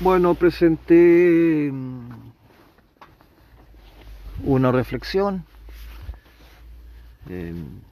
Bueno, 0.00 0.34
presenté 0.34 1.70
mm, 1.72 2.10
una 4.44 4.70
reflexión 4.70 5.44
en, 7.28 7.82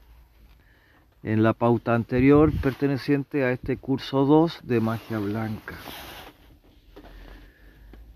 en 1.24 1.42
la 1.42 1.52
pauta 1.52 1.96
anterior 1.96 2.52
perteneciente 2.62 3.42
a 3.42 3.50
este 3.50 3.76
curso 3.76 4.24
2 4.24 4.60
de 4.62 4.80
magia 4.80 5.18
blanca. 5.18 5.74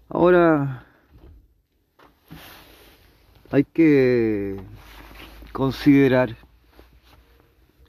Ahora 0.08 0.86
hay 3.50 3.64
que 3.64 4.56
considerar 5.50 6.36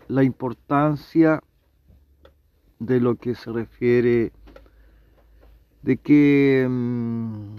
la 0.08 0.24
importancia 0.24 1.44
de 2.80 3.00
lo 3.00 3.18
que 3.18 3.36
se 3.36 3.52
refiere 3.52 4.32
de 5.84 5.98
que 5.98 6.68
mm, 6.70 7.56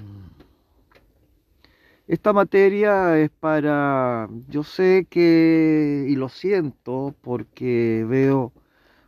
esta 2.09 2.33
materia 2.33 3.19
es 3.19 3.31
para, 3.31 4.29
yo 4.49 4.65
sé 4.65 5.07
que, 5.09 6.07
y 6.09 6.17
lo 6.17 6.29
siento 6.29 7.15
porque 7.23 8.05
veo 8.09 8.53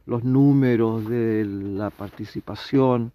los 0.07 0.25
números 0.25 1.09
de 1.09 1.45
la 1.45 1.91
participación 1.91 3.13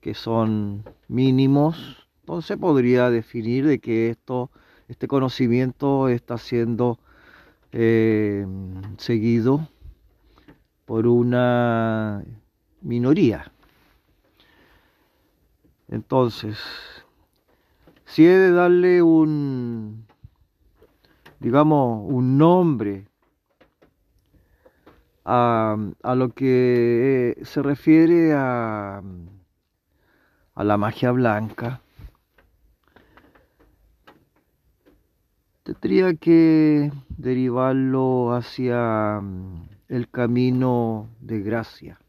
que 0.00 0.14
son 0.14 0.84
mínimos, 1.08 2.08
entonces 2.20 2.56
podría 2.56 3.10
definir 3.10 3.66
de 3.66 3.78
que 3.78 4.10
esto, 4.10 4.50
este 4.88 5.06
conocimiento 5.06 6.08
está 6.08 6.38
siendo 6.38 6.98
eh, 7.72 8.46
seguido 8.98 9.68
por 10.86 11.06
una 11.06 12.24
minoría. 12.82 13.52
Entonces, 15.94 16.58
si 18.04 18.26
he 18.26 18.36
de 18.36 18.50
darle 18.50 19.00
un, 19.00 20.04
digamos, 21.38 22.02
un 22.10 22.36
nombre 22.36 23.06
a, 25.24 25.76
a 26.02 26.14
lo 26.16 26.30
que 26.30 27.38
se 27.44 27.62
refiere 27.62 28.32
a, 28.34 29.02
a 30.56 30.64
la 30.64 30.76
magia 30.76 31.12
blanca, 31.12 31.80
tendría 35.62 36.14
que 36.14 36.90
derivarlo 37.08 38.34
hacia 38.34 39.22
el 39.86 40.10
camino 40.10 41.06
de 41.20 41.40
gracia. 41.40 42.00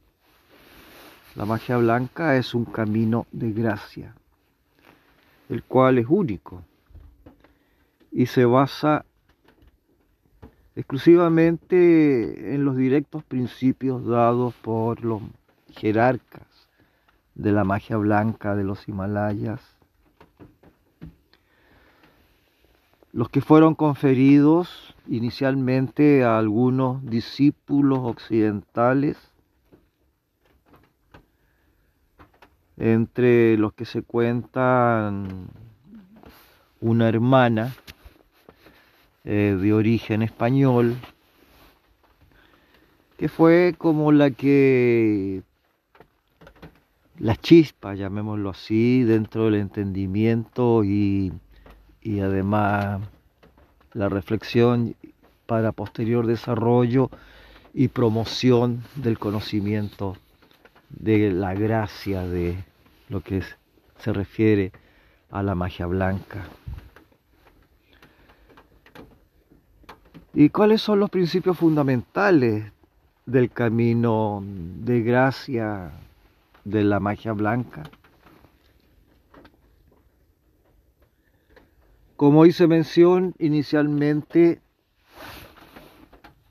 La 1.35 1.43
magia 1.43 1.75
blanca 1.75 2.37
es 2.37 2.53
un 2.53 2.63
camino 2.63 3.27
de 3.33 3.51
gracia, 3.51 4.15
el 5.49 5.63
cual 5.63 5.97
es 5.97 6.05
único 6.07 6.63
y 8.09 8.27
se 8.27 8.45
basa 8.45 9.03
exclusivamente 10.77 12.55
en 12.55 12.63
los 12.63 12.77
directos 12.77 13.25
principios 13.25 14.05
dados 14.05 14.53
por 14.53 15.03
los 15.03 15.21
jerarcas 15.73 16.69
de 17.33 17.51
la 17.51 17.65
magia 17.65 17.97
blanca 17.97 18.55
de 18.55 18.63
los 18.63 18.87
Himalayas, 18.87 19.59
los 23.11 23.27
que 23.27 23.41
fueron 23.41 23.75
conferidos 23.75 24.95
inicialmente 25.05 26.23
a 26.23 26.37
algunos 26.37 27.05
discípulos 27.05 27.99
occidentales 28.03 29.34
entre 32.77 33.57
los 33.57 33.73
que 33.73 33.85
se 33.85 34.01
cuentan 34.01 35.47
una 36.81 37.07
hermana 37.07 37.73
eh, 39.23 39.57
de 39.59 39.73
origen 39.73 40.21
español, 40.21 40.95
que 43.17 43.29
fue 43.29 43.75
como 43.77 44.11
la 44.11 44.31
que, 44.31 45.41
la 47.17 47.35
chispa, 47.37 47.95
llamémoslo 47.95 48.49
así, 48.49 49.03
dentro 49.03 49.45
del 49.45 49.55
entendimiento 49.55 50.83
y, 50.83 51.31
y 52.01 52.19
además 52.19 53.01
la 53.93 54.09
reflexión 54.09 54.95
para 55.45 55.71
posterior 55.71 56.27
desarrollo 56.27 57.09
y 57.73 57.87
promoción 57.87 58.83
del 58.95 59.17
conocimiento 59.17 60.17
de 60.89 61.31
la 61.31 61.53
gracia 61.53 62.21
de 62.21 62.57
lo 63.09 63.21
que 63.21 63.43
se 63.99 64.13
refiere 64.13 64.71
a 65.31 65.43
la 65.43 65.55
magia 65.55 65.85
blanca. 65.85 66.45
¿Y 70.33 70.49
cuáles 70.49 70.81
son 70.81 70.99
los 70.99 71.09
principios 71.09 71.57
fundamentales 71.57 72.71
del 73.25 73.49
camino 73.49 74.43
de 74.45 75.01
gracia 75.01 75.91
de 76.65 76.83
la 76.83 76.99
magia 76.99 77.31
blanca? 77.31 77.83
Como 82.17 82.45
hice 82.45 82.67
mención 82.67 83.33
inicialmente, 83.39 84.61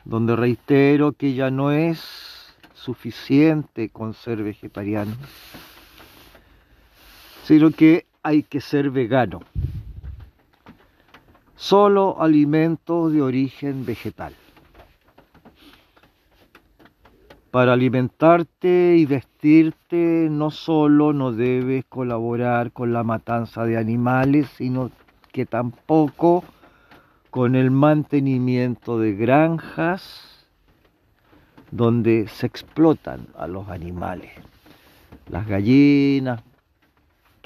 donde 0.05 0.37
reitero 0.37 1.13
que 1.13 1.35
ya 1.35 1.51
no 1.51 1.71
es 1.71 2.55
suficiente 2.75 3.89
con 3.89 4.15
ser 4.15 4.43
vegetariano, 4.43 5.15
sino 7.45 7.71
que 7.71 8.07
hay 8.23 8.43
que 8.43 8.61
ser 8.61 8.91
vegano. 8.91 9.41
Solo 11.57 12.21
alimentos 12.21 13.13
de 13.13 13.21
origen 13.21 13.85
vegetal. 13.85 14.35
Para 17.51 17.75
alimentarte 17.75 18.97
y 18.97 19.07
vestirte 19.07 20.29
no 20.31 20.51
solo 20.51 21.13
no 21.13 21.33
debes 21.33 21.85
colaborar 21.85 22.73
con 22.73 22.93
la 22.93 23.05
matanza 23.05 23.65
de 23.65 23.77
animales, 23.77 24.49
sino 24.57 24.91
que 25.31 25.47
tampoco 25.47 26.43
con 27.31 27.55
el 27.55 27.71
mantenimiento 27.71 28.99
de 28.99 29.15
granjas, 29.15 30.49
donde 31.71 32.27
se 32.29 32.47
explotan 32.47 33.27
a 33.37 33.47
los 33.47 33.69
animales, 33.69 34.31
las 35.29 35.47
gallinas 35.47 36.43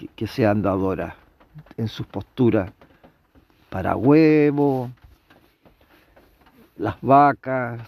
que, 0.06 0.26
sean 0.26 0.62
dadoras 0.62 1.14
en 1.76 1.88
sus 1.88 2.06
posturas 2.06 2.70
para 3.68 3.96
huevo, 3.96 4.90
las 6.76 6.96
vacas, 7.00 7.80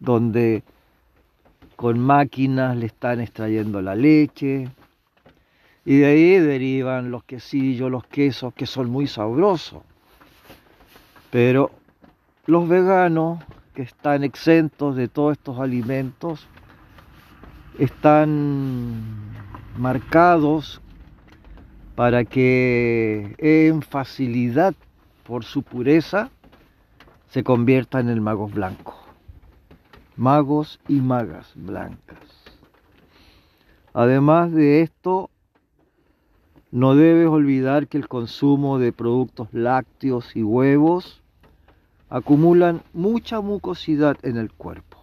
donde 0.00 0.62
con 1.76 1.98
máquinas 1.98 2.76
le 2.76 2.86
están 2.86 3.20
extrayendo 3.20 3.82
la 3.82 3.94
leche, 3.94 4.70
y 5.84 5.98
de 5.98 6.06
ahí 6.06 6.38
derivan 6.38 7.10
los 7.10 7.24
quesillos, 7.24 7.90
los 7.90 8.06
quesos, 8.06 8.54
que 8.54 8.66
son 8.66 8.88
muy 8.88 9.06
sabrosos. 9.06 9.82
Pero 11.30 11.70
los 12.46 12.68
veganos 12.68 13.42
que 13.74 13.82
están 13.82 14.22
exentos 14.22 14.96
de 14.96 15.08
todos 15.08 15.32
estos 15.32 15.58
alimentos 15.58 16.46
están 17.78 19.02
marcados 19.76 20.80
para 22.02 22.24
que 22.24 23.36
en 23.38 23.80
facilidad 23.80 24.74
por 25.22 25.44
su 25.44 25.62
pureza 25.62 26.30
se 27.28 27.44
conviertan 27.44 28.08
en 28.08 28.20
magos 28.20 28.52
blancos, 28.52 28.96
magos 30.16 30.80
y 30.88 30.94
magas 30.94 31.52
blancas. 31.54 32.18
Además 33.92 34.50
de 34.50 34.80
esto, 34.80 35.30
no 36.72 36.96
debes 36.96 37.28
olvidar 37.28 37.86
que 37.86 37.98
el 37.98 38.08
consumo 38.08 38.80
de 38.80 38.90
productos 38.92 39.46
lácteos 39.52 40.34
y 40.34 40.42
huevos 40.42 41.22
acumulan 42.08 42.82
mucha 42.92 43.40
mucosidad 43.40 44.16
en 44.24 44.38
el 44.38 44.50
cuerpo. 44.50 44.98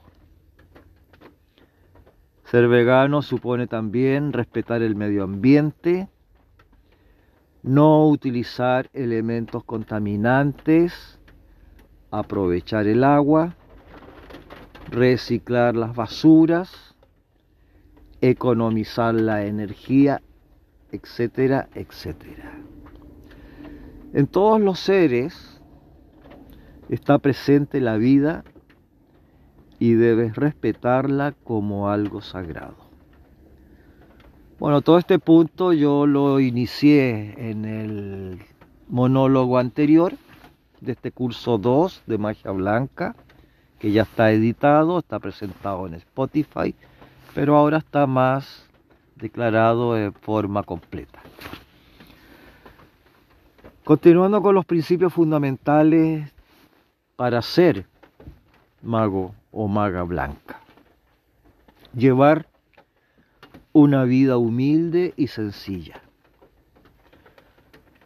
Ser 2.44 2.68
vegano 2.68 3.22
supone 3.22 3.68
también 3.68 4.34
respetar 4.34 4.82
el 4.82 4.98
medio 4.98 5.24
ambiente, 5.24 6.10
no 7.64 8.08
utilizar 8.08 8.90
elementos 8.94 9.64
contaminantes, 9.64 11.20
aprovechar 12.12 12.88
el 12.88 13.04
agua, 13.04 13.56
reciclar 14.90 15.76
las 15.76 15.96
basuras, 15.96 16.96
economizar 18.22 19.14
la 19.14 19.46
energía, 19.46 20.22
etcétera, 20.92 21.70
etcétera. 21.76 22.52
En 24.14 24.28
todos 24.28 24.60
los 24.60 24.80
seres 24.80 25.62
está 26.90 27.20
presente 27.20 27.80
la 27.80 27.98
vida 27.98 28.44
y 29.78 29.94
debes 29.94 30.36
respetarla 30.36 31.34
como 31.44 31.90
algo 31.90 32.22
sagrado. 32.22 32.89
Bueno, 34.60 34.82
todo 34.82 34.98
este 34.98 35.20
punto 35.20 35.72
yo 35.72 36.06
lo 36.06 36.42
inicié 36.42 37.50
en 37.50 37.64
el 37.64 38.40
monólogo 38.90 39.58
anterior 39.58 40.16
de 40.82 40.92
este 40.92 41.14
curso 41.14 41.58
2 41.58 42.04
de 42.06 42.18
magia 42.18 42.52
blanca, 42.52 43.16
que 43.80 43.94
ya 43.94 44.02
está 44.02 44.34
editado, 44.34 45.00
está 45.00 45.18
presentado 45.20 45.88
en 45.88 45.94
Spotify, 45.94 46.76
pero 47.34 47.56
ahora 47.56 47.78
está 47.78 48.06
más 48.06 48.68
declarado 49.16 49.94
de 49.94 50.12
forma 50.12 50.64
completa. 50.64 51.22
Continuando 53.86 54.42
con 54.42 54.56
los 54.56 54.66
principios 54.66 55.14
fundamentales 55.14 56.34
para 57.16 57.42
ser 57.42 57.86
mago 58.82 59.34
o 59.54 59.70
maga 59.70 60.04
blanca. 60.04 60.60
Llevar 61.94 62.50
una 63.74 64.04
vida 64.04 64.38
humilde 64.38 65.14
y 65.16 65.28
sencilla. 65.28 66.02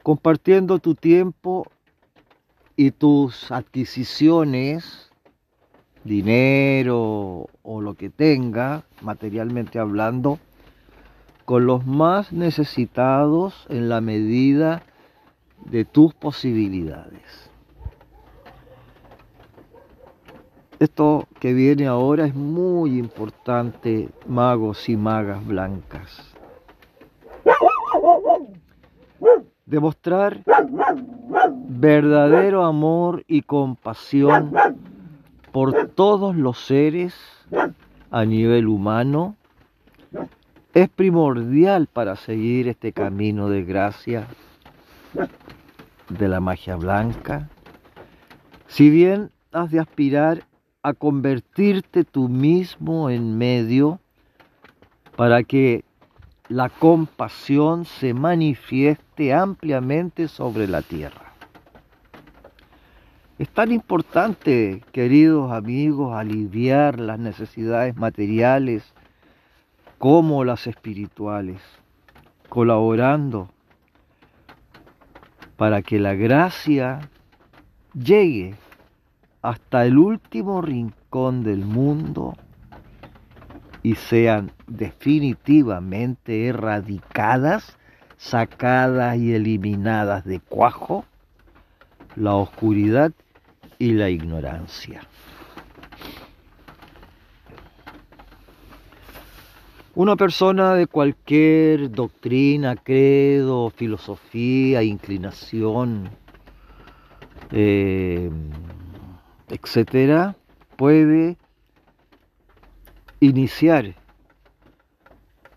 Compartiendo 0.02 0.80
tu 0.80 0.96
tiempo 0.96 1.66
y 2.76 2.92
tus 2.92 3.52
adquisiciones, 3.52 5.12
dinero 6.04 7.48
o 7.62 7.82
lo 7.82 7.94
que 7.94 8.10
tenga, 8.10 8.84
materialmente 9.02 9.80
hablando, 9.80 10.40
con 11.46 11.66
los 11.66 11.86
más 11.86 12.34
necesitados 12.34 13.66
en 13.70 13.90
la 13.90 14.02
medida 14.02 14.84
de 15.66 15.86
tus 15.86 16.14
posibilidades. 16.14 17.53
Esto 20.84 21.30
que 21.40 21.54
viene 21.54 21.88
ahora 21.88 22.26
es 22.26 22.36
muy 22.36 23.00
importante, 23.00 24.10
magos 24.28 24.90
y 24.90 24.98
magas 24.98 25.48
blancas. 25.48 26.36
Demostrar 29.66 30.44
verdadero 31.70 32.66
amor 32.66 33.24
y 33.30 33.44
compasión 33.44 34.52
por 35.54 35.88
todos 35.88 36.36
los 36.36 36.60
seres 36.60 37.16
a 38.12 38.26
nivel 38.26 38.68
humano 38.68 39.38
es 40.74 40.90
primordial 40.90 41.88
para 41.88 42.18
seguir 42.18 42.68
este 42.68 42.92
camino 42.92 43.48
de 43.48 43.64
gracia 43.64 44.28
de 46.10 46.28
la 46.28 46.42
magia 46.42 46.76
blanca. 46.76 47.48
Si 48.68 48.90
bien 48.90 49.32
has 49.54 49.72
de 49.72 49.80
aspirar 49.80 50.44
a 50.84 50.94
convertirte 50.94 52.04
tú 52.04 52.28
mismo 52.28 53.10
en 53.10 53.38
medio 53.38 54.00
para 55.16 55.44
que 55.44 55.86
la 56.50 56.68
compasión 56.70 57.86
se 57.86 58.14
manifieste 58.14 59.34
ampliamente 59.34 60.28
sobre 60.28 60.68
la 60.68 60.82
tierra. 60.82 61.34
Es 63.40 63.50
tan 63.50 63.72
importante, 63.72 64.84
queridos 64.92 65.52
amigos, 65.52 66.14
aliviar 66.14 67.00
las 67.00 67.18
necesidades 67.18 67.96
materiales 67.96 68.94
como 69.98 70.44
las 70.44 70.68
espirituales, 70.68 71.62
colaborando 72.50 73.50
para 75.56 75.82
que 75.82 75.98
la 75.98 76.14
gracia 76.14 77.10
llegue 77.94 78.56
hasta 79.44 79.86
el 79.86 79.98
último 79.98 80.62
rincón 80.62 81.44
del 81.44 81.66
mundo 81.66 82.34
y 83.84 83.96
sean 83.96 84.54
definitivamente 84.68 86.48
erradicadas, 86.48 87.78
sacadas 88.18 89.18
y 89.18 89.34
eliminadas 89.34 90.24
de 90.24 90.40
cuajo 90.40 91.04
la 92.16 92.36
oscuridad 92.36 93.12
y 93.80 93.92
la 93.92 94.10
ignorancia. 94.10 95.02
Una 99.94 100.16
persona 100.16 100.74
de 100.74 100.88
cualquier 100.88 101.92
doctrina, 101.92 102.78
credo, 102.78 103.70
filosofía, 103.72 104.84
inclinación, 104.84 106.10
eh, 107.52 108.32
etcétera, 109.54 110.36
puede 110.78 111.38
iniciar 113.20 113.94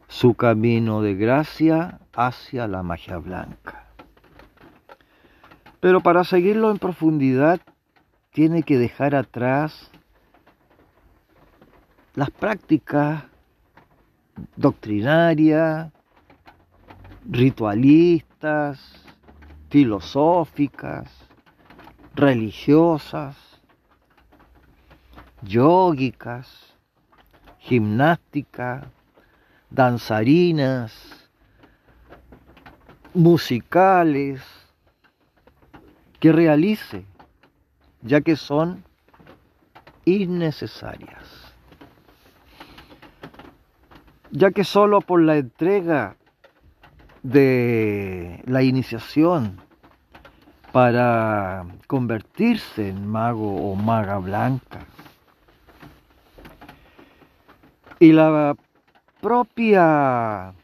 su 0.07 0.35
camino 0.35 1.01
de 1.01 1.15
gracia 1.15 1.99
hacia 2.13 2.69
la 2.69 2.83
magia 2.83 3.17
blanca. 3.17 3.87
Pero 5.81 6.03
para 6.03 6.25
seguirlo 6.25 6.71
en 6.71 6.79
profundidad, 6.79 7.59
tiene 8.33 8.65
que 8.65 8.77
dejar 8.77 9.15
atrás 9.15 9.91
las 12.15 12.31
prácticas 12.31 13.25
doctrinarias, 14.57 15.91
ritualistas, 17.25 19.07
filosóficas, 19.71 21.11
religiosas, 22.15 23.46
yógicas, 25.47 26.75
gimnástica, 27.59 28.91
danzarinas, 29.71 30.93
musicales, 33.15 34.43
que 36.21 36.33
realice, 36.33 37.05
ya 38.03 38.21
que 38.21 38.37
son 38.37 38.85
innecesarias. 40.05 41.55
Ya 44.31 44.51
que 44.51 44.65
solo 44.65 45.01
por 45.01 45.23
la 45.23 45.37
entrega 45.37 46.17
de 47.23 48.43
la 48.47 48.63
iniciación 48.63 49.61
para 50.73 51.65
convertirse 51.87 52.89
en 52.89 53.07
mago 53.07 53.71
o 53.71 53.75
maga 53.77 54.19
blanca, 54.19 54.81
y 57.99 58.13
la 58.13 58.57
propia 59.21 60.55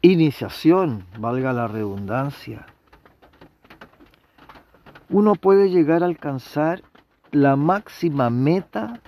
iniciación, 0.00 1.04
valga 1.18 1.52
la 1.52 1.68
redundancia, 1.68 2.66
uno 5.10 5.34
puede 5.34 5.70
llegar 5.70 6.02
a 6.02 6.06
alcanzar 6.06 6.82
la 7.30 7.56
máxima 7.56 8.30
meta 8.30 9.00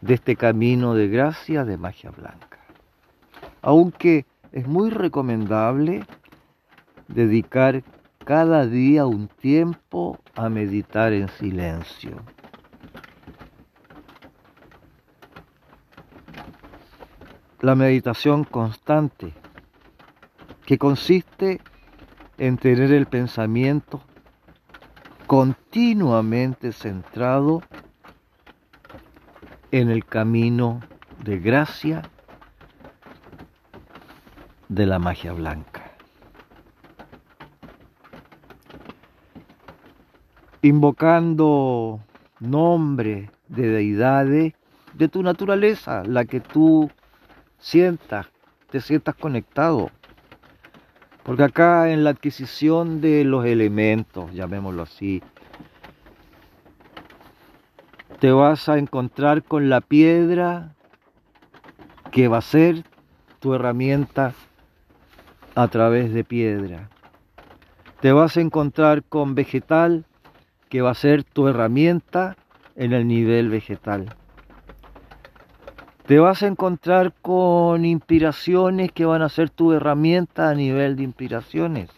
de 0.00 0.14
este 0.14 0.36
camino 0.36 0.94
de 0.94 1.08
gracia 1.08 1.64
de 1.64 1.76
magia 1.76 2.10
blanca. 2.10 2.58
Aunque 3.60 4.26
es 4.50 4.66
muy 4.66 4.90
recomendable 4.90 6.04
dedicar 7.08 7.82
cada 8.24 8.66
día 8.66 9.06
un 9.06 9.28
tiempo 9.28 10.18
a 10.34 10.48
meditar 10.48 11.12
en 11.12 11.28
silencio. 11.28 12.16
La 17.62 17.76
meditación 17.76 18.42
constante, 18.42 19.32
que 20.66 20.78
consiste 20.78 21.60
en 22.36 22.58
tener 22.58 22.90
el 22.90 23.06
pensamiento 23.06 24.02
continuamente 25.28 26.72
centrado 26.72 27.62
en 29.70 29.90
el 29.90 30.04
camino 30.04 30.80
de 31.22 31.38
gracia 31.38 32.02
de 34.68 34.84
la 34.84 34.98
magia 34.98 35.32
blanca. 35.32 35.92
Invocando 40.62 42.00
nombre 42.40 43.30
de 43.46 43.68
deidades 43.68 44.52
de 44.94 45.08
tu 45.08 45.22
naturaleza, 45.22 46.02
la 46.04 46.24
que 46.24 46.40
tú 46.40 46.90
sientas, 47.62 48.26
te 48.70 48.80
sientas 48.80 49.14
conectado. 49.14 49.90
Porque 51.22 51.44
acá 51.44 51.90
en 51.90 52.04
la 52.04 52.10
adquisición 52.10 53.00
de 53.00 53.24
los 53.24 53.46
elementos, 53.46 54.32
llamémoslo 54.34 54.82
así, 54.82 55.22
te 58.18 58.32
vas 58.32 58.68
a 58.68 58.78
encontrar 58.78 59.42
con 59.44 59.70
la 59.70 59.80
piedra 59.80 60.74
que 62.10 62.28
va 62.28 62.38
a 62.38 62.42
ser 62.42 62.84
tu 63.38 63.54
herramienta 63.54 64.34
a 65.54 65.68
través 65.68 66.12
de 66.12 66.24
piedra. 66.24 66.90
Te 68.00 68.12
vas 68.12 68.36
a 68.36 68.40
encontrar 68.40 69.04
con 69.04 69.34
vegetal 69.36 70.04
que 70.68 70.82
va 70.82 70.90
a 70.90 70.94
ser 70.94 71.22
tu 71.22 71.46
herramienta 71.46 72.36
en 72.74 72.92
el 72.92 73.06
nivel 73.06 73.48
vegetal. 73.48 74.16
Te 76.06 76.18
vas 76.18 76.42
a 76.42 76.48
encontrar 76.48 77.12
con 77.22 77.84
inspiraciones 77.84 78.90
que 78.90 79.04
van 79.04 79.22
a 79.22 79.28
ser 79.28 79.50
tu 79.50 79.72
herramienta 79.72 80.50
a 80.50 80.54
nivel 80.54 80.96
de 80.96 81.04
inspiraciones. 81.04 81.90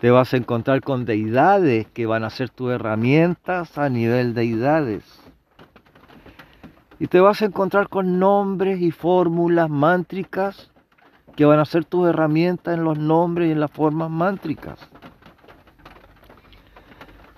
Te 0.00 0.10
vas 0.10 0.34
a 0.34 0.36
encontrar 0.36 0.80
con 0.80 1.04
deidades 1.04 1.86
que 1.86 2.06
van 2.06 2.24
a 2.24 2.30
ser 2.30 2.50
tus 2.50 2.72
herramientas 2.72 3.78
a 3.78 3.88
nivel 3.88 4.34
de 4.34 4.40
deidades. 4.40 5.04
Y 6.98 7.06
te 7.06 7.20
vas 7.20 7.42
a 7.42 7.46
encontrar 7.46 7.88
con 7.88 8.18
nombres 8.18 8.80
y 8.80 8.90
fórmulas 8.90 9.70
mántricas 9.70 10.72
que 11.36 11.44
van 11.44 11.60
a 11.60 11.64
ser 11.64 11.84
tus 11.84 12.08
herramientas 12.08 12.74
en 12.74 12.82
los 12.82 12.98
nombres 12.98 13.48
y 13.48 13.52
en 13.52 13.60
las 13.60 13.70
formas 13.70 14.10
mántricas. 14.10 14.80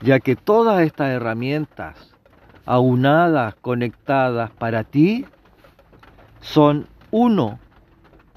Ya 0.00 0.18
que 0.18 0.34
todas 0.34 0.80
estas 0.80 1.10
herramientas 1.10 2.15
aunadas, 2.66 3.54
conectadas 3.54 4.50
para 4.50 4.84
ti, 4.84 5.24
son 6.40 6.86
uno 7.10 7.58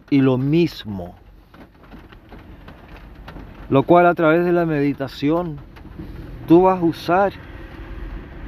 y 0.09 0.21
lo 0.21 0.37
mismo. 0.37 1.15
Lo 3.69 3.83
cual 3.83 4.05
a 4.07 4.15
través 4.15 4.45
de 4.45 4.53
la 4.53 4.65
meditación 4.65 5.57
tú 6.47 6.63
vas 6.63 6.79
a 6.79 6.85
usar 6.85 7.33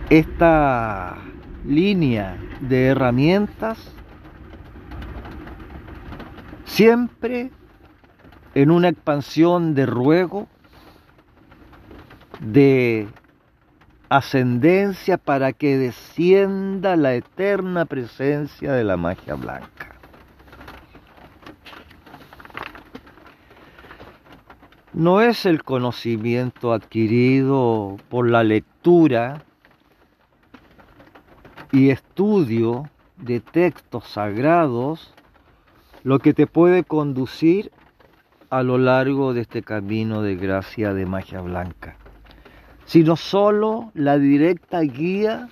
esta 0.09 1.17
línea 1.65 2.37
de 2.61 2.87
herramientas 2.87 3.77
siempre 6.65 7.51
en 8.55 8.71
una 8.71 8.89
expansión 8.89 9.75
de 9.75 9.85
ruego, 9.85 10.47
de 12.39 13.07
ascendencia 14.11 15.17
para 15.17 15.53
que 15.53 15.77
descienda 15.77 16.97
la 16.97 17.13
eterna 17.13 17.85
presencia 17.85 18.73
de 18.73 18.83
la 18.83 18.97
magia 18.97 19.35
blanca. 19.35 19.95
No 24.91 25.21
es 25.21 25.45
el 25.45 25.63
conocimiento 25.63 26.73
adquirido 26.73 27.95
por 28.09 28.29
la 28.29 28.43
lectura 28.43 29.43
y 31.71 31.89
estudio 31.91 32.89
de 33.15 33.39
textos 33.39 34.09
sagrados 34.09 35.13
lo 36.03 36.19
que 36.19 36.33
te 36.33 36.47
puede 36.47 36.83
conducir 36.83 37.71
a 38.49 38.61
lo 38.61 38.77
largo 38.77 39.33
de 39.33 39.39
este 39.39 39.61
camino 39.61 40.21
de 40.21 40.35
gracia 40.35 40.93
de 40.93 41.05
magia 41.05 41.39
blanca 41.39 41.95
sino 42.91 43.15
solo 43.15 43.89
la 43.93 44.17
directa 44.17 44.81
guía 44.81 45.47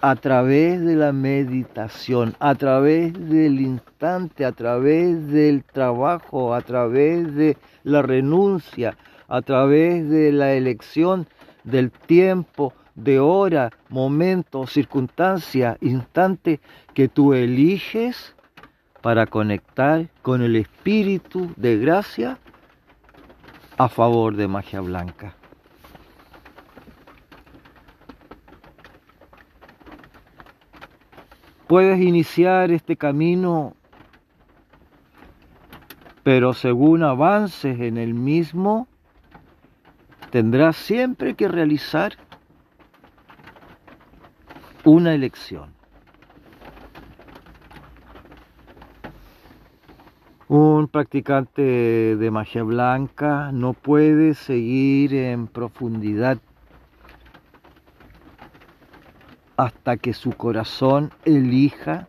a 0.00 0.16
través 0.16 0.84
de 0.84 0.96
la 0.96 1.12
meditación, 1.12 2.34
a 2.40 2.56
través 2.56 3.12
del 3.12 3.60
instante, 3.60 4.44
a 4.44 4.50
través 4.50 5.28
del 5.28 5.62
trabajo, 5.62 6.52
a 6.52 6.62
través 6.62 7.32
de 7.36 7.56
la 7.84 8.02
renuncia, 8.02 8.96
a 9.28 9.40
través 9.40 10.10
de 10.10 10.32
la 10.32 10.54
elección 10.54 11.28
del 11.62 11.92
tiempo, 11.92 12.72
de 12.96 13.20
hora, 13.20 13.70
momento, 13.88 14.66
circunstancia, 14.66 15.78
instante 15.80 16.58
que 16.92 17.06
tú 17.06 17.34
eliges 17.34 18.34
para 19.00 19.26
conectar 19.26 20.08
con 20.22 20.42
el 20.42 20.56
espíritu 20.56 21.52
de 21.54 21.78
gracia 21.78 22.40
a 23.78 23.88
favor 23.88 24.34
de 24.34 24.48
magia 24.48 24.80
blanca. 24.80 25.36
Puedes 31.66 32.00
iniciar 32.00 32.70
este 32.70 32.96
camino, 32.96 33.74
pero 36.22 36.54
según 36.54 37.02
avances 37.02 37.80
en 37.80 37.96
el 37.96 38.14
mismo, 38.14 38.86
tendrás 40.30 40.76
siempre 40.76 41.34
que 41.34 41.48
realizar 41.48 42.12
una 44.84 45.12
elección. 45.12 45.74
Un 50.46 50.86
practicante 50.86 51.62
de 51.62 52.30
magia 52.30 52.62
blanca 52.62 53.50
no 53.52 53.72
puede 53.72 54.34
seguir 54.34 55.12
en 55.12 55.48
profundidad 55.48 56.38
hasta 59.56 59.96
que 59.96 60.12
su 60.12 60.32
corazón 60.32 61.12
elija 61.24 62.08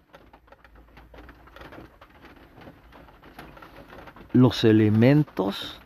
los 4.33 4.63
elementos 4.63 5.79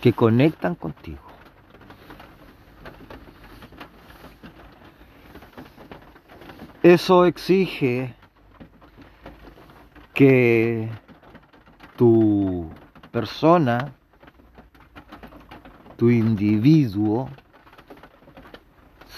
que 0.00 0.12
conectan 0.12 0.74
contigo. 0.74 1.22
Eso 6.82 7.24
exige 7.24 8.14
que 10.12 10.90
tu 11.96 12.70
persona, 13.10 13.94
tu 15.96 16.10
individuo, 16.10 17.28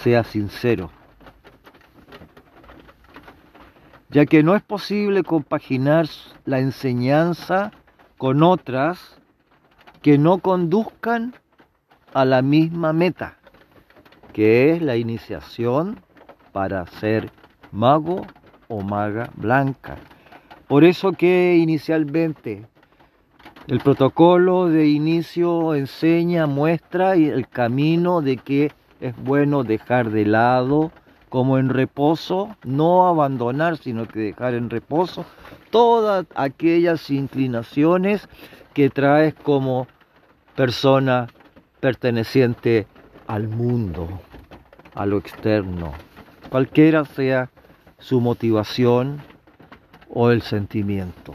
sea 0.03 0.23
sincero, 0.23 0.91
ya 4.09 4.25
que 4.25 4.43
no 4.43 4.55
es 4.55 4.61
posible 4.61 5.23
compaginar 5.23 6.07
la 6.45 6.59
enseñanza 6.59 7.71
con 8.17 8.43
otras 8.43 9.19
que 10.01 10.17
no 10.17 10.39
conduzcan 10.39 11.35
a 12.13 12.25
la 12.25 12.41
misma 12.41 12.93
meta, 12.93 13.37
que 14.33 14.71
es 14.71 14.81
la 14.81 14.95
iniciación 14.95 15.99
para 16.51 16.85
ser 16.87 17.31
mago 17.71 18.25
o 18.67 18.81
maga 18.81 19.29
blanca. 19.35 19.97
Por 20.67 20.83
eso 20.83 21.11
que 21.13 21.57
inicialmente 21.57 22.65
el 23.67 23.79
protocolo 23.79 24.67
de 24.67 24.87
inicio 24.87 25.75
enseña, 25.75 26.45
muestra 26.45 27.15
el 27.15 27.47
camino 27.49 28.21
de 28.21 28.37
que 28.37 28.71
es 28.99 29.15
bueno 29.17 29.63
dejar 29.63 30.11
de 30.11 30.25
lado 30.25 30.91
como 31.29 31.57
en 31.57 31.69
reposo, 31.69 32.55
no 32.63 33.07
abandonar, 33.07 33.77
sino 33.77 34.07
que 34.07 34.19
dejar 34.19 34.53
en 34.53 34.69
reposo 34.69 35.25
todas 35.71 36.25
aquellas 36.35 37.09
inclinaciones 37.09 38.29
que 38.73 38.89
traes 38.89 39.33
como 39.33 39.87
persona 40.55 41.27
perteneciente 41.79 42.87
al 43.27 43.47
mundo, 43.47 44.07
a 44.95 45.05
lo 45.05 45.17
externo, 45.17 45.91
cualquiera 46.49 47.03
sea 47.05 47.49
su 47.99 48.21
motivación 48.21 49.21
o 50.09 50.31
el 50.31 50.41
sentimiento. 50.41 51.33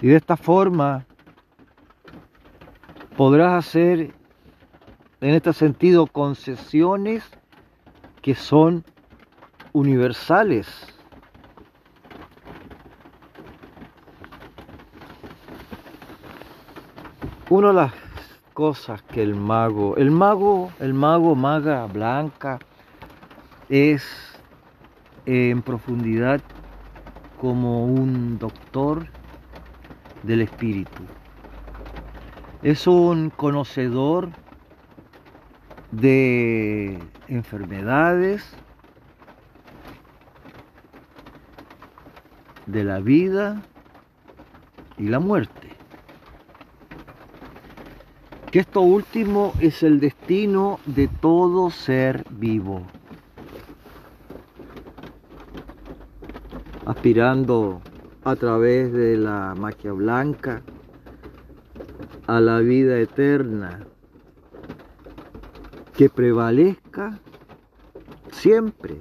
Y 0.00 0.08
de 0.08 0.16
esta 0.16 0.36
forma 0.36 1.06
podrás 3.16 3.66
hacer 3.66 4.17
en 5.20 5.34
este 5.34 5.52
sentido 5.52 6.06
concesiones 6.06 7.24
que 8.22 8.34
son 8.34 8.84
universales. 9.72 10.68
Una 17.50 17.68
de 17.68 17.74
las 17.74 17.92
cosas 18.52 19.02
que 19.02 19.22
el 19.22 19.34
mago, 19.34 19.96
el 19.96 20.10
mago, 20.10 20.70
el 20.78 20.94
mago 20.94 21.34
maga 21.34 21.86
blanca 21.86 22.58
es 23.68 24.04
en 25.26 25.62
profundidad 25.62 26.40
como 27.40 27.84
un 27.84 28.38
doctor 28.38 29.06
del 30.22 30.42
espíritu. 30.42 31.02
Es 32.62 32.86
un 32.86 33.30
conocedor 33.30 34.30
de 35.90 36.98
enfermedades, 37.28 38.44
de 42.66 42.84
la 42.84 43.00
vida 43.00 43.62
y 44.98 45.08
la 45.08 45.20
muerte. 45.20 45.68
Que 48.50 48.60
esto 48.60 48.80
último 48.80 49.52
es 49.60 49.82
el 49.82 50.00
destino 50.00 50.80
de 50.86 51.08
todo 51.08 51.70
ser 51.70 52.24
vivo. 52.30 52.82
Aspirando 56.86 57.82
a 58.24 58.36
través 58.36 58.92
de 58.92 59.16
la 59.16 59.54
magia 59.56 59.92
blanca 59.92 60.62
a 62.26 62.40
la 62.40 62.58
vida 62.60 62.98
eterna 62.98 63.86
que 65.98 66.08
prevalezca 66.08 67.18
siempre, 68.30 68.98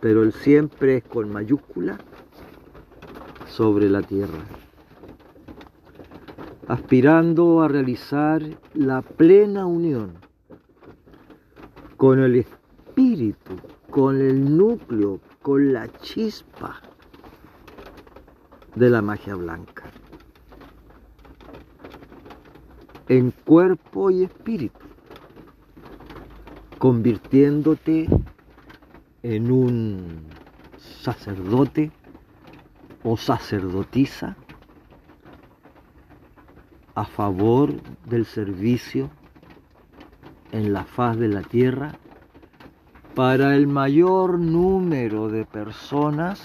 pero 0.00 0.22
el 0.22 0.32
siempre 0.32 0.96
es 0.96 1.04
con 1.04 1.30
mayúscula 1.30 1.98
sobre 3.46 3.90
la 3.90 4.00
tierra, 4.00 4.42
aspirando 6.66 7.60
a 7.60 7.68
realizar 7.68 8.42
la 8.72 9.02
plena 9.02 9.66
unión 9.66 10.14
con 11.98 12.20
el 12.20 12.36
espíritu, 12.36 13.56
con 13.90 14.18
el 14.18 14.56
núcleo, 14.56 15.20
con 15.42 15.74
la 15.74 15.88
chispa 15.88 16.80
de 18.76 18.88
la 18.88 19.02
magia 19.02 19.34
blanca, 19.34 19.82
en 23.08 23.30
cuerpo 23.30 24.10
y 24.10 24.24
espíritu, 24.24 24.81
convirtiéndote 26.82 28.08
en 29.22 29.52
un 29.52 30.26
sacerdote 30.76 31.92
o 33.04 33.16
sacerdotisa 33.16 34.36
a 36.96 37.04
favor 37.04 37.72
del 38.04 38.26
servicio 38.26 39.10
en 40.50 40.72
la 40.72 40.84
faz 40.84 41.16
de 41.18 41.28
la 41.28 41.42
tierra 41.42 41.92
para 43.14 43.54
el 43.54 43.68
mayor 43.68 44.40
número 44.40 45.28
de 45.28 45.44
personas 45.44 46.40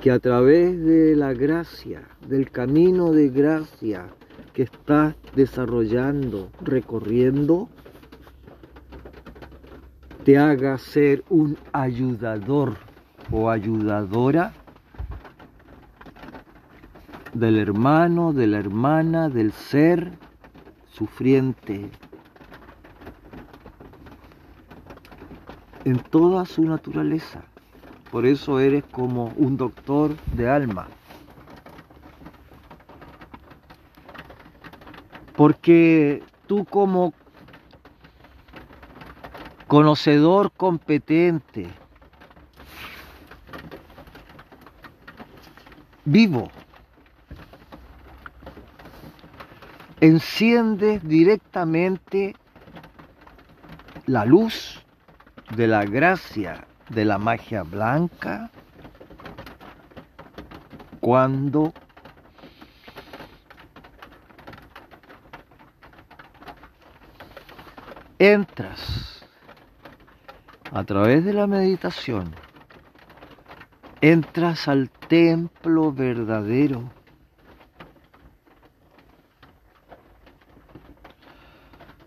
que 0.00 0.10
a 0.10 0.18
través 0.20 0.82
de 0.82 1.16
la 1.16 1.34
gracia, 1.34 2.08
del 2.26 2.50
camino 2.50 3.12
de 3.12 3.28
gracia 3.28 4.06
que 4.54 4.62
estás 4.62 5.16
desarrollando, 5.34 6.50
recorriendo, 6.62 7.68
te 10.24 10.38
haga 10.38 10.78
ser 10.78 11.24
un 11.28 11.58
ayudador 11.72 12.76
o 13.30 13.50
ayudadora 13.50 14.54
del 17.34 17.58
hermano, 17.58 18.32
de 18.32 18.46
la 18.46 18.58
hermana, 18.58 19.28
del 19.28 19.52
ser 19.52 20.12
sufriente, 20.92 21.90
en 25.84 25.98
toda 25.98 26.46
su 26.46 26.64
naturaleza. 26.64 27.42
Por 28.12 28.24
eso 28.24 28.60
eres 28.60 28.84
como 28.84 29.34
un 29.36 29.56
doctor 29.56 30.14
de 30.36 30.48
alma. 30.48 30.86
Porque 35.36 36.22
tú 36.46 36.64
como 36.64 37.12
conocedor 39.66 40.52
competente, 40.52 41.68
vivo, 46.04 46.50
enciendes 50.00 51.02
directamente 51.02 52.36
la 54.06 54.24
luz 54.24 54.84
de 55.56 55.66
la 55.66 55.84
gracia 55.84 56.66
de 56.90 57.04
la 57.04 57.18
magia 57.18 57.62
blanca 57.62 58.50
cuando 61.00 61.72
entras 68.32 69.22
a 70.72 70.82
través 70.84 71.24
de 71.26 71.34
la 71.34 71.46
meditación, 71.46 72.34
entras 74.00 74.66
al 74.66 74.88
templo 74.88 75.92
verdadero 75.92 76.90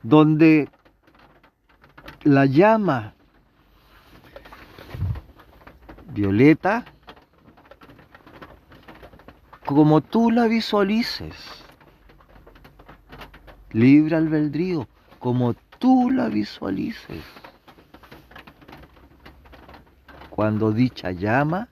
donde 0.01 0.69
la 2.23 2.45
llama 2.45 3.13
violeta 6.13 6.83
como 9.65 10.01
tú 10.01 10.31
la 10.31 10.47
visualices. 10.47 11.35
Libre 13.71 14.15
albedrío, 14.15 14.87
como 15.19 15.53
tú 15.79 16.09
la 16.09 16.27
visualices. 16.29 17.23
Cuando 20.29 20.71
dicha 20.71 21.11
llama 21.11 21.69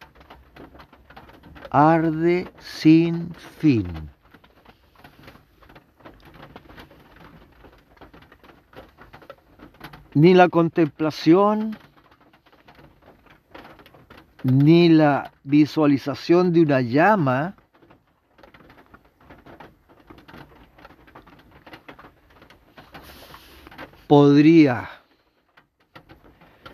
arde 1.69 2.47
sin 2.59 3.33
fin. 3.59 3.85
Ni 10.13 10.33
la 10.33 10.47
contemplación 10.47 11.77
ni 14.43 14.89
la 14.89 15.33
visualización 15.43 16.53
de 16.53 16.61
una 16.61 16.79
llama 16.79 17.55
podría, 24.15 24.89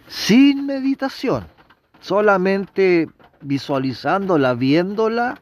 sin 0.07 0.67
meditación, 0.67 1.47
solamente 1.99 3.09
visualizándola, 3.41 4.53
viéndola, 4.53 5.41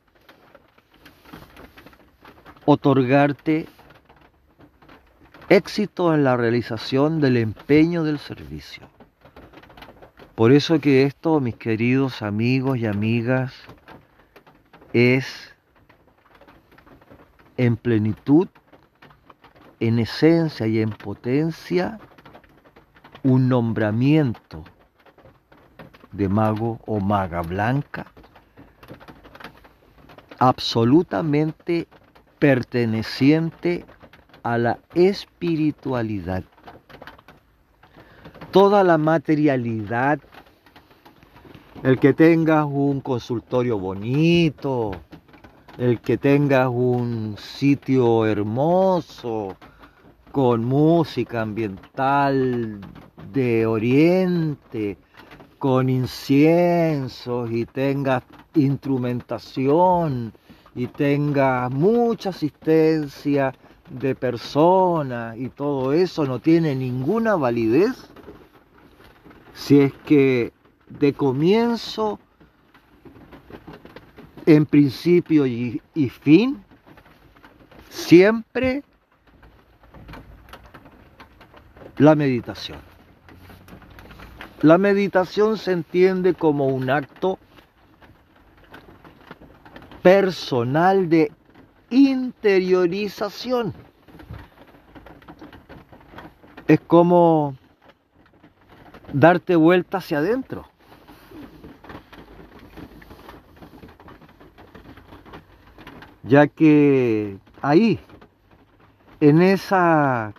otorgarte 2.63 3.67
éxito 5.49 6.13
en 6.13 6.23
la 6.23 6.37
realización 6.37 7.19
del 7.19 7.35
empeño 7.35 8.05
del 8.05 8.19
servicio. 8.19 8.87
Por 10.35 10.53
eso 10.53 10.79
que 10.79 11.03
esto, 11.03 11.41
mis 11.41 11.57
queridos 11.57 12.21
amigos 12.21 12.77
y 12.77 12.85
amigas, 12.85 13.53
es 14.93 15.53
en 17.57 17.75
plenitud, 17.75 18.47
en 19.79 19.99
esencia 19.99 20.67
y 20.67 20.79
en 20.79 20.89
potencia 20.89 21.99
un 23.23 23.49
nombramiento 23.49 24.63
de 26.11 26.27
mago 26.27 26.79
o 26.85 26.99
maga 26.99 27.41
blanca 27.41 28.07
absolutamente 30.39 31.87
perteneciente 32.39 33.85
a 34.43 34.57
la 34.57 34.79
espiritualidad. 34.95 36.43
Toda 38.51 38.83
la 38.83 38.97
materialidad 38.97 40.19
el 41.83 41.99
que 41.99 42.13
tengas 42.13 42.65
un 42.65 42.99
consultorio 42.99 43.77
bonito, 43.77 44.91
el 45.77 45.99
que 46.01 46.17
tengas 46.17 46.67
un 46.69 47.35
sitio 47.37 48.25
hermoso 48.25 49.55
con 50.31 50.65
música 50.65 51.41
ambiental 51.41 52.79
de 53.31 53.65
oriente, 53.65 54.97
con 55.57 55.89
inciensos 55.89 57.51
y 57.51 57.65
tengas 57.65 58.23
instrumentación 58.55 60.33
y 60.75 60.87
tengas 60.87 61.71
mucha 61.71 62.29
asistencia 62.29 63.53
de 63.89 64.15
personas 64.15 65.37
y 65.37 65.49
todo 65.49 65.93
eso 65.93 66.25
no 66.25 66.39
tiene 66.39 66.75
ninguna 66.75 67.35
validez 67.35 68.09
si 69.53 69.81
es 69.81 69.93
que 70.05 70.53
de 70.87 71.13
comienzo, 71.13 72.19
en 74.45 74.65
principio 74.65 75.45
y, 75.45 75.81
fin, 76.09 76.63
siempre 77.89 78.83
la 81.99 82.15
meditación. 82.15 82.79
La 84.61 84.77
meditación 84.77 85.57
se 85.57 85.73
entiende 85.73 86.33
como 86.33 86.67
un 86.67 86.89
acto 86.89 87.37
personal 90.01 91.07
de 91.09 91.31
interiorización. 91.91 93.73
Es 96.67 96.79
como 96.79 97.55
darte 99.13 99.55
vuelta 99.55 99.99
hacia 99.99 100.17
adentro. 100.17 100.65
ya 106.29 106.45
que 106.45 107.39
ahí, 107.61 107.99
en 109.19 109.41
esa 109.41 110.33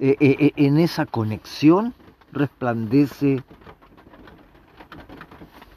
eh, 0.00 0.16
eh, 0.20 0.52
en 0.54 0.78
esa 0.78 1.06
conexión 1.06 1.92
resplandece 2.30 3.42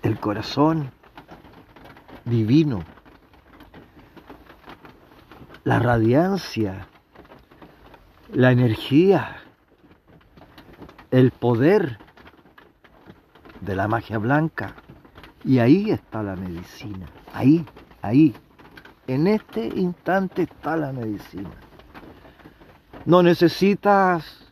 el 0.03 0.19
corazón 0.19 0.91
divino, 2.25 2.83
la 5.63 5.79
radiancia, 5.79 6.87
la 8.31 8.51
energía, 8.51 9.37
el 11.09 11.31
poder 11.31 11.97
de 13.61 13.75
la 13.75 13.87
magia 13.87 14.19
blanca. 14.19 14.75
Y 15.43 15.57
ahí 15.57 15.89
está 15.89 16.21
la 16.21 16.35
medicina, 16.35 17.07
ahí, 17.33 17.65
ahí. 18.03 18.35
En 19.07 19.25
este 19.25 19.65
instante 19.65 20.43
está 20.43 20.77
la 20.77 20.93
medicina. 20.93 21.49
No 23.05 23.23
necesitas, 23.23 24.51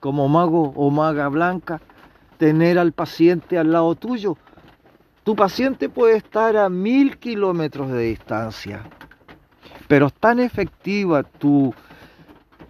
como 0.00 0.28
mago 0.28 0.72
o 0.74 0.90
maga 0.90 1.28
blanca, 1.28 1.80
tener 2.38 2.78
al 2.78 2.92
paciente 2.92 3.58
al 3.58 3.72
lado 3.72 3.94
tuyo. 3.94 4.36
Tu 5.24 5.34
paciente 5.34 5.88
puede 5.88 6.16
estar 6.16 6.56
a 6.56 6.68
mil 6.68 7.18
kilómetros 7.18 7.90
de 7.90 8.02
distancia, 8.02 8.82
pero 9.88 10.06
es 10.06 10.14
tan 10.14 10.38
efectiva 10.40 11.22
tu, 11.22 11.74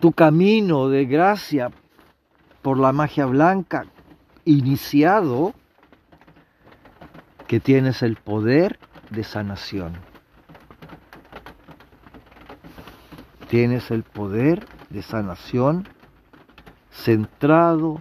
tu 0.01 0.13
camino 0.13 0.89
de 0.89 1.05
gracia 1.07 1.71
por 2.63 2.79
la 2.79 2.93
magia 2.93 3.27
blanca 3.27 3.87
iniciado 4.45 5.55
que 7.47 7.61
tienes 7.61 8.03
el 8.03 8.17
poder 8.17 8.79
de 9.11 9.25
sanación. 9.25 9.95
Tienes 13.49 13.91
el 13.91 14.03
poder 14.03 14.67
de 14.97 15.03
sanación 15.03 15.87
centrado 16.91 18.01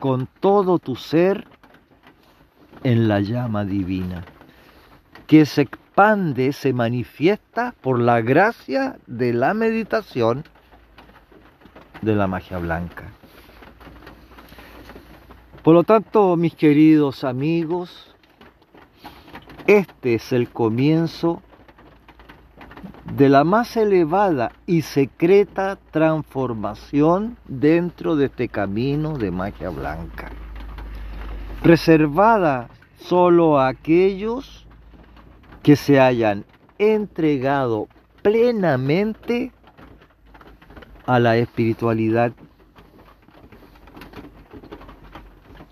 con 0.00 0.26
todo 0.26 0.80
tu 0.80 0.96
ser 0.96 1.46
en 2.82 3.06
la 3.06 3.20
llama 3.20 3.64
divina, 3.64 4.24
que 5.28 5.46
se 5.46 5.62
expande, 5.62 6.52
se 6.52 6.72
manifiesta 6.72 7.72
por 7.80 8.00
la 8.00 8.20
gracia 8.20 8.98
de 9.06 9.32
la 9.32 9.54
meditación 9.54 10.42
de 12.02 12.16
la 12.16 12.26
magia 12.26 12.58
blanca. 12.58 13.12
Por 15.62 15.74
lo 15.74 15.84
tanto, 15.84 16.34
mis 16.34 16.56
queridos 16.56 17.22
amigos, 17.22 18.12
este 19.68 20.14
es 20.14 20.32
el 20.32 20.48
comienzo 20.48 21.42
de 23.12 23.28
la 23.28 23.44
más 23.44 23.76
elevada 23.76 24.52
y 24.66 24.82
secreta 24.82 25.78
transformación 25.90 27.36
dentro 27.46 28.16
de 28.16 28.26
este 28.26 28.48
camino 28.48 29.18
de 29.18 29.30
magia 29.30 29.68
blanca, 29.70 30.30
reservada 31.62 32.68
solo 32.96 33.58
a 33.58 33.68
aquellos 33.68 34.66
que 35.62 35.76
se 35.76 36.00
hayan 36.00 36.44
entregado 36.78 37.88
plenamente 38.22 39.52
a 41.06 41.18
la 41.18 41.36
espiritualidad, 41.36 42.32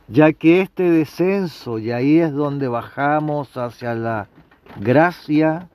ya 0.09 0.33
que 0.35 0.61
este 0.61 0.91
descenso, 0.91 1.79
y 1.79 1.91
ahí 1.91 2.19
es 2.19 2.33
donde 2.33 2.69
bajamos 2.69 3.57
hacia 3.57 3.95
la 3.95 4.29
gracia, 4.79 5.71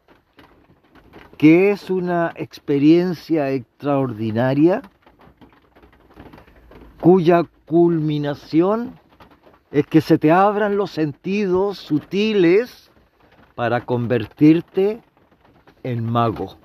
que 1.37 1.69
es 1.69 1.91
una 1.91 2.33
experiencia 2.35 3.51
extraordinaria 3.51 4.81
cuya 6.99 7.43
culminación 7.67 8.99
es 9.69 9.85
que 9.85 10.01
se 10.01 10.17
te 10.17 10.31
abran 10.31 10.77
los 10.77 10.89
sentidos 10.89 11.77
sutiles 11.77 12.91
para 13.53 13.85
convertirte 13.85 15.03
en 15.83 16.03
mago 16.03 16.57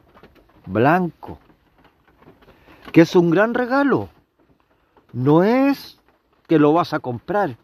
blanco, 0.65 1.39
que 2.93 3.03
es 3.03 3.15
un 3.15 3.31
gran 3.31 3.53
regalo. 3.53 4.09
No 5.13 5.43
es 5.43 6.01
que 6.49 6.59
lo 6.59 6.73
vas 6.73 6.95
a 6.95 7.01
comprar, 7.01 7.59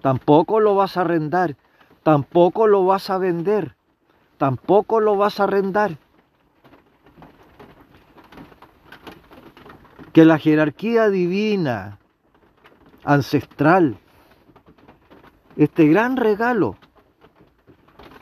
tampoco 0.00 0.60
lo 0.60 0.76
vas 0.76 0.96
a 0.96 1.00
arrendar, 1.00 1.56
tampoco 2.04 2.68
lo 2.68 2.84
vas 2.84 3.10
a 3.10 3.18
vender, 3.18 3.74
tampoco 4.38 5.00
lo 5.00 5.16
vas 5.16 5.40
a 5.40 5.44
arrendar 5.44 5.98
que 10.12 10.24
la 10.24 10.38
jerarquía 10.38 11.08
divina, 11.08 11.98
ancestral, 13.04 13.96
este 15.56 15.86
gran 15.86 16.16
regalo, 16.16 16.76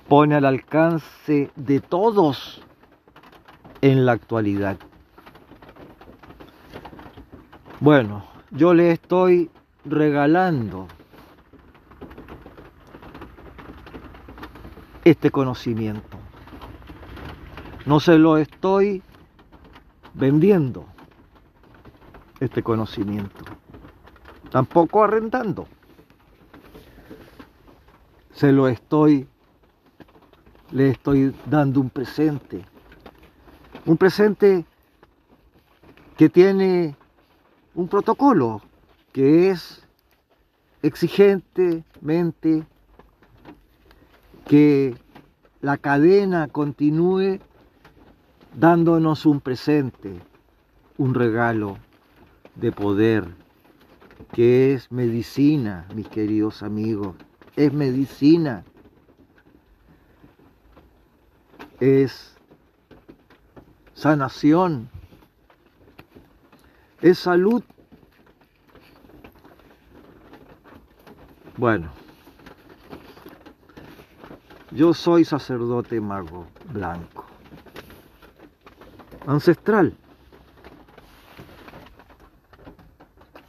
pone 0.08 0.34
al 0.34 0.44
alcance 0.44 1.50
de 1.56 1.80
todos 1.80 2.62
en 3.80 4.06
la 4.06 4.12
actualidad. 4.12 4.78
Bueno, 7.80 8.24
yo 8.50 8.74
le 8.74 8.90
estoy 8.90 9.50
regalando 9.84 10.88
este 15.04 15.30
conocimiento. 15.30 16.18
No 17.86 18.00
se 18.00 18.18
lo 18.18 18.36
estoy 18.36 19.02
vendiendo 20.12 20.86
este 22.40 22.62
conocimiento. 22.62 23.44
Tampoco 24.50 25.04
arrendando. 25.04 25.66
Se 28.32 28.52
lo 28.52 28.68
estoy, 28.68 29.28
le 30.70 30.90
estoy 30.90 31.34
dando 31.46 31.80
un 31.80 31.90
presente. 31.90 32.64
Un 33.84 33.96
presente 33.96 34.64
que 36.16 36.28
tiene 36.28 36.96
un 37.74 37.88
protocolo 37.88 38.62
que 39.12 39.50
es 39.50 39.82
exigentemente 40.82 42.66
que 44.46 44.96
la 45.60 45.76
cadena 45.76 46.48
continúe 46.48 47.40
dándonos 48.56 49.26
un 49.26 49.40
presente, 49.40 50.18
un 50.96 51.14
regalo 51.14 51.78
de 52.58 52.72
poder, 52.72 53.24
que 54.32 54.74
es 54.74 54.90
medicina, 54.90 55.86
mis 55.94 56.08
queridos 56.08 56.62
amigos, 56.62 57.14
es 57.56 57.72
medicina, 57.72 58.64
es 61.78 62.36
sanación, 63.94 64.90
es 67.00 67.18
salud. 67.18 67.62
Bueno, 71.56 71.90
yo 74.72 74.94
soy 74.94 75.24
sacerdote 75.24 76.00
mago 76.00 76.46
blanco, 76.72 77.24
ancestral. 79.26 79.94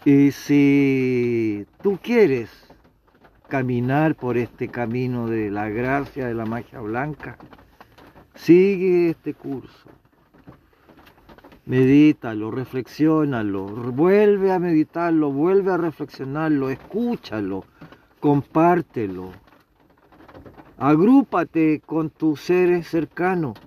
Y 0.05 0.31
si 0.31 1.67
tú 1.83 1.99
quieres 2.01 2.49
caminar 3.49 4.15
por 4.15 4.37
este 4.37 4.69
camino 4.69 5.27
de 5.27 5.51
la 5.51 5.67
gracia, 5.67 6.25
de 6.25 6.33
la 6.33 6.45
magia 6.45 6.79
blanca, 6.79 7.37
sigue 8.33 9.09
este 9.09 9.33
curso. 9.33 9.89
Medítalo, 11.65 12.49
reflexiónalo, 12.49 13.65
vuelve 13.67 14.53
a 14.53 14.59
meditarlo, 14.59 15.31
vuelve 15.31 15.73
a 15.73 15.77
reflexionarlo, 15.77 16.69
escúchalo, 16.69 17.65
compártelo. 18.21 19.31
Agrúpate 20.77 21.81
con 21.85 22.09
tus 22.09 22.39
seres 22.39 22.87
cercanos 22.87 23.59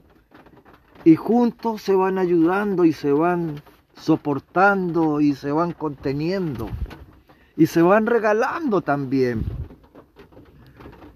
y 1.05 1.15
juntos 1.15 1.83
se 1.83 1.95
van 1.95 2.17
ayudando 2.17 2.87
y 2.87 2.93
se 2.93 3.13
van 3.13 3.63
soportando 4.03 5.21
y 5.21 5.35
se 5.35 5.53
van 5.53 5.73
conteniendo 5.73 6.69
y 7.57 7.67
se 7.67 7.83
van 7.83 8.07
regalando 8.07 8.81
también. 8.81 9.45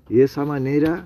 Y 0.08 0.16
de 0.16 0.24
esa 0.24 0.44
manera, 0.44 1.04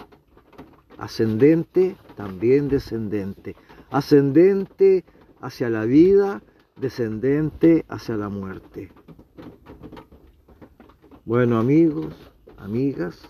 ascendente, 0.99 1.97
también 2.17 2.69
descendente. 2.69 3.57
Ascendente 3.91 5.07
hacia 5.41 5.71
la 5.71 5.87
vida, 5.87 6.43
descendente 6.77 7.87
hacia 7.89 8.17
la 8.17 8.29
muerte. 8.29 8.93
Bueno 11.25 11.59
amigos, 11.59 12.15
amigas, 12.59 13.23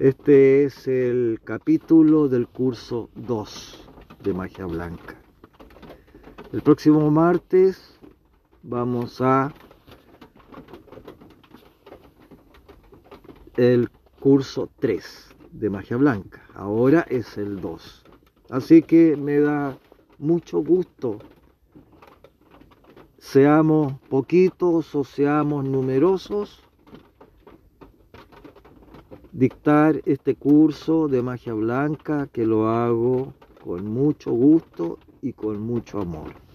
este 0.00 0.64
es 0.64 0.88
el 0.88 1.40
capítulo 1.44 2.28
del 2.28 2.48
curso 2.48 3.10
2 3.14 3.88
de 4.24 4.34
Magia 4.34 4.66
Blanca. 4.66 5.15
El 6.56 6.62
próximo 6.62 7.10
martes 7.10 8.00
vamos 8.62 9.20
a 9.20 9.52
el 13.58 13.90
curso 14.20 14.70
3 14.78 15.34
de 15.52 15.68
magia 15.68 15.98
blanca. 15.98 16.40
Ahora 16.54 17.04
es 17.10 17.36
el 17.36 17.60
2. 17.60 18.04
Así 18.48 18.80
que 18.80 19.18
me 19.18 19.38
da 19.38 19.76
mucho 20.18 20.60
gusto. 20.60 21.18
Seamos 23.18 23.92
poquitos 24.08 24.94
o 24.94 25.04
seamos 25.04 25.62
numerosos, 25.62 26.62
dictar 29.30 30.00
este 30.06 30.36
curso 30.36 31.08
de 31.08 31.20
magia 31.20 31.52
blanca 31.52 32.28
que 32.28 32.46
lo 32.46 32.70
hago 32.70 33.34
con 33.62 33.86
mucho 33.92 34.32
gusto 34.32 34.98
y 35.20 35.34
con 35.34 35.60
mucho 35.60 36.00
amor. 36.00 36.45